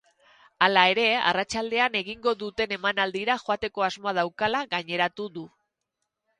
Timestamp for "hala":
0.67-0.85